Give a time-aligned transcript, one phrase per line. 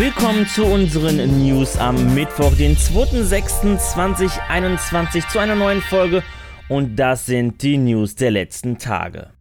[0.00, 6.22] Willkommen zu unseren News am Mittwoch, den 2.6.2021 zu einer neuen Folge
[6.70, 9.34] und das sind die News der letzten Tage.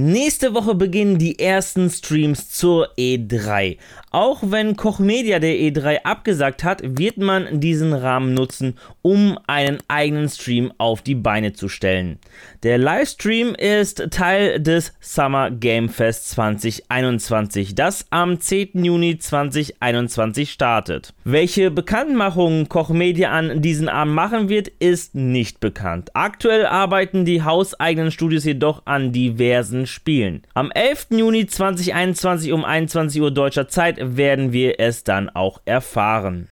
[0.00, 3.78] Nächste Woche beginnen die ersten Streams zur E3.
[4.12, 9.78] Auch wenn Koch Media der E3 abgesagt hat, wird man diesen Rahmen nutzen, um einen
[9.88, 12.20] eigenen Stream auf die Beine zu stellen.
[12.62, 18.84] Der Livestream ist Teil des Summer Game Fest 2021, das am 10.
[18.84, 21.12] Juni 2021 startet.
[21.24, 26.10] Welche Bekanntmachungen Koch Media an diesem Abend machen wird, ist nicht bekannt.
[26.14, 30.42] Aktuell arbeiten die hauseigenen Studios jedoch an diversen Spielen.
[30.54, 31.08] Am 11.
[31.10, 36.48] Juni 2021 um 21 Uhr deutscher Zeit werden wir es dann auch erfahren.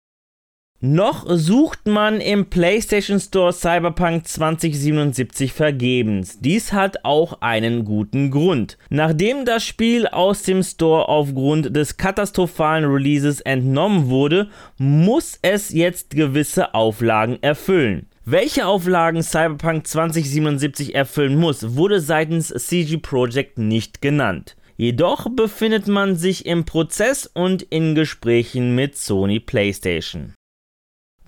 [0.83, 6.41] Noch sucht man im PlayStation Store Cyberpunk 2077 vergebens.
[6.41, 8.79] Dies hat auch einen guten Grund.
[8.89, 16.17] Nachdem das Spiel aus dem Store aufgrund des katastrophalen Releases entnommen wurde, muss es jetzt
[16.17, 18.10] gewisse Auflagen erfüllen.
[18.33, 24.55] Welche Auflagen Cyberpunk 2077 erfüllen muss, wurde seitens CG Projekt nicht genannt.
[24.77, 30.35] Jedoch befindet man sich im Prozess und in Gesprächen mit Sony PlayStation.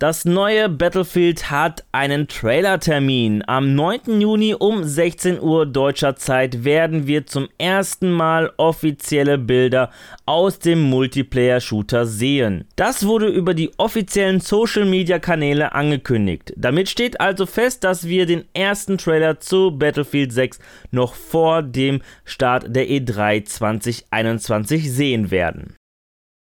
[0.03, 3.45] Das neue Battlefield hat einen Trailer-Termin.
[3.47, 4.21] Am 9.
[4.21, 9.91] Juni um 16 Uhr deutscher Zeit werden wir zum ersten Mal offizielle Bilder
[10.27, 12.65] aus dem Multiplayer-Shooter sehen.
[12.75, 16.53] Das wurde über die offiziellen Social-Media-Kanäle angekündigt.
[16.57, 20.59] Damit steht also fest, dass wir den ersten Trailer zu Battlefield 6
[20.91, 25.77] noch vor dem Start der E3 2021 sehen werden.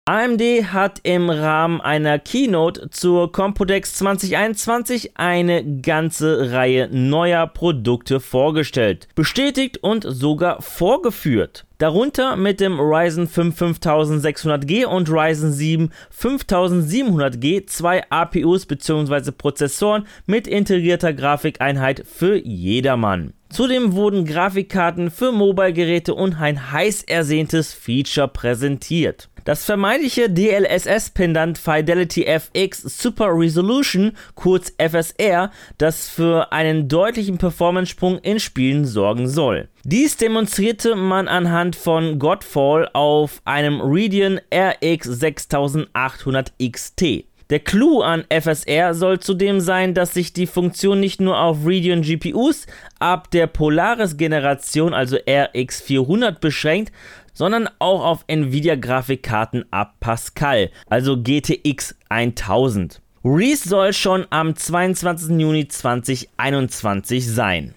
[0.10, 0.42] AMD
[0.74, 9.78] hat im Rahmen einer Keynote zur Compodex 2021 eine ganze Reihe neuer Produkte vorgestellt, bestätigt
[9.84, 11.68] und sogar vorgeführt.
[11.78, 19.30] Darunter mit dem Ryzen 5 5600G und Ryzen 7 5700G zwei APUs bzw.
[19.30, 23.34] Prozessoren mit integrierter Grafikeinheit für jedermann.
[23.50, 29.30] Zudem wurden Grafikkarten für Mobile-Geräte und ein heiß ersehntes Feature präsentiert.
[29.50, 35.50] Das vermeintliche DLSS-Pendant Fidelity FX Super Resolution, kurz FSR,
[35.80, 39.68] das für einen deutlichen Performance-Sprung in Spielen sorgen soll.
[39.84, 47.26] Dies demonstrierte man anhand von Godfall auf einem Radeon RX 6800 XT.
[47.50, 52.04] Der Clou an FSR soll zudem sein, dass sich die Funktion nicht nur auf Radeon
[52.04, 52.68] GPUs
[53.00, 56.92] ab der Polaris-Generation, also RX 400, beschränkt,
[57.40, 63.02] sondern auch auf Nvidia-Grafikkarten ab Pascal, also GTX 1000.
[63.24, 65.40] Release soll schon am 22.
[65.40, 67.76] Juni 2021 sein.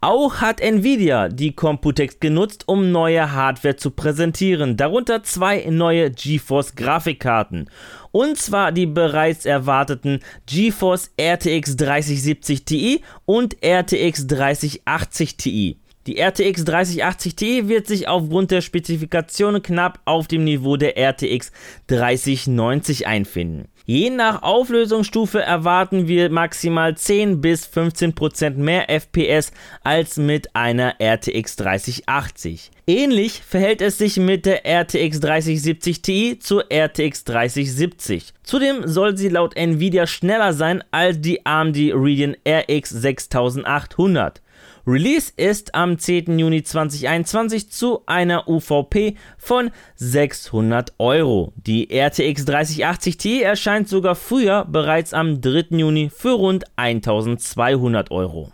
[0.00, 6.76] Auch hat Nvidia die Computex genutzt, um neue Hardware zu präsentieren, darunter zwei neue GeForce
[6.76, 7.68] Grafikkarten.
[8.12, 15.80] Und zwar die bereits erwarteten GeForce RTX 3070 Ti und RTX 3080 Ti.
[16.08, 21.52] Die RTX 3080 Ti wird sich aufgrund der Spezifikationen knapp auf dem Niveau der RTX
[21.88, 23.68] 3090 einfinden.
[23.84, 29.52] Je nach Auflösungsstufe erwarten wir maximal 10 bis 15% mehr FPS
[29.84, 32.70] als mit einer RTX 3080.
[32.86, 38.32] Ähnlich verhält es sich mit der RTX 3070 Ti zur RTX 3070.
[38.42, 44.40] Zudem soll sie laut Nvidia schneller sein als die AMD Radeon RX 6800.
[44.86, 46.38] Release ist am 10.
[46.38, 51.52] Juni 2021 zu einer UVP von 600 Euro.
[51.56, 55.76] Die RTX 3080 Ti erscheint sogar früher, bereits am 3.
[55.76, 58.52] Juni für rund 1200 Euro.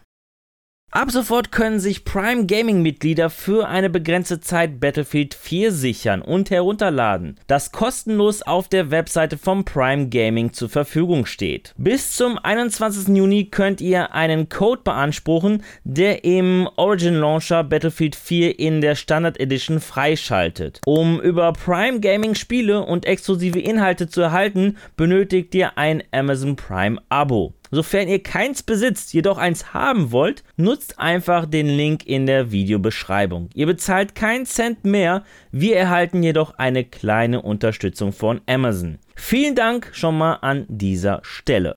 [0.97, 6.53] Ab sofort können sich Prime Gaming Mitglieder für eine begrenzte Zeit Battlefield 4 sichern und
[6.53, 11.75] herunterladen, das kostenlos auf der Webseite von Prime Gaming zur Verfügung steht.
[11.77, 13.09] Bis zum 21.
[13.09, 19.41] Juni könnt ihr einen Code beanspruchen, der im Origin Launcher Battlefield 4 in der Standard
[19.41, 20.81] Edition freischaltet.
[20.87, 27.03] Um über Prime Gaming Spiele und exklusive Inhalte zu erhalten, benötigt ihr ein Amazon Prime
[27.09, 27.53] Abo.
[27.75, 33.51] Sofern ihr keins besitzt, jedoch eins haben wollt, nutzt einfach den Link in der Videobeschreibung.
[33.53, 39.01] Ihr bezahlt keinen Cent mehr, wir erhalten jedoch eine kleine Unterstützung von Amazon.
[39.17, 41.75] Vielen Dank schon mal an dieser Stelle.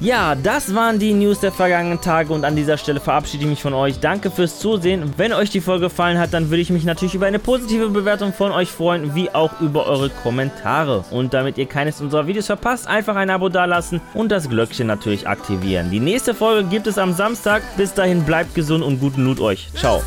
[0.00, 3.62] Ja, das waren die News der vergangenen Tage und an dieser Stelle verabschiede ich mich
[3.62, 4.00] von euch.
[4.00, 5.12] Danke fürs Zusehen.
[5.16, 8.32] Wenn euch die Folge gefallen hat, dann würde ich mich natürlich über eine positive Bewertung
[8.32, 11.04] von euch freuen, wie auch über eure Kommentare.
[11.10, 15.28] Und damit ihr keines unserer Videos verpasst, einfach ein Abo dalassen und das Glöckchen natürlich
[15.28, 15.90] aktivieren.
[15.90, 17.62] Die nächste Folge gibt es am Samstag.
[17.76, 19.68] Bis dahin bleibt gesund und guten Loot euch.
[19.74, 20.02] Ciao.